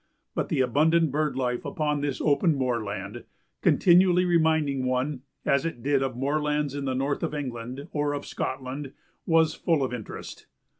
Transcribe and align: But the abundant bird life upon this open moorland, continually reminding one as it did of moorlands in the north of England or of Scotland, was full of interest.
But 0.33 0.49
the 0.49 0.61
abundant 0.61 1.11
bird 1.11 1.35
life 1.35 1.63
upon 1.63 2.01
this 2.01 2.19
open 2.21 2.55
moorland, 2.55 3.23
continually 3.61 4.25
reminding 4.25 4.85
one 4.87 5.21
as 5.45 5.63
it 5.63 5.83
did 5.83 6.01
of 6.01 6.17
moorlands 6.17 6.73
in 6.73 6.85
the 6.85 6.95
north 6.95 7.21
of 7.21 7.35
England 7.35 7.87
or 7.91 8.13
of 8.13 8.25
Scotland, 8.25 8.93
was 9.27 9.53
full 9.53 9.83
of 9.83 9.93
interest. 9.93 10.47